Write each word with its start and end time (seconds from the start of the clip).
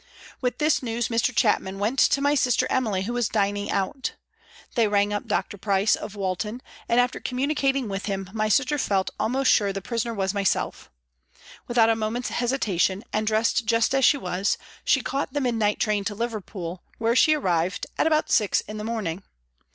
With 0.41 0.57
this 0.57 0.81
news 0.81 1.09
Mr. 1.09 1.31
Chapman 1.35 1.77
went 1.77 1.99
to 1.99 2.21
my 2.21 2.33
sister 2.33 2.65
Emily, 2.71 3.03
who 3.03 3.13
was 3.13 3.29
dining 3.29 3.69
out. 3.71 4.13
They 4.73 4.87
rang 4.87 5.13
up 5.13 5.27
Dr. 5.27 5.59
Price, 5.59 5.95
of 5.95 6.15
Walton, 6.15 6.61
and 6.89 6.99
after 6.99 7.19
communicating 7.19 7.87
with 7.87 8.07
him 8.07 8.27
my 8.33 8.49
sister 8.49 8.79
felt 8.79 9.11
almost 9.19 9.51
sure 9.51 9.71
the 9.71 9.79
prisoner 9.79 10.15
was 10.15 10.33
myself. 10.33 10.89
Without 11.67 11.91
a 11.91 11.95
moment's 11.95 12.29
hesitation, 12.29 13.03
and 13.13 13.27
dressed 13.27 13.67
just 13.67 13.93
as 13.93 14.03
she 14.03 14.17
was, 14.17 14.57
she 14.83 15.01
caught 15.01 15.33
the 15.33 15.39
midnight 15.41 15.79
train 15.79 16.03
to 16.05 16.15
Liverpool, 16.15 16.81
where 16.97 17.15
she 17.15 17.35
arrived 17.35 17.85
at 17.99 18.07
about 18.07 18.31
six 18.31 18.61
in 18.61 18.77
the 18.77 18.83
morning. 18.83 19.21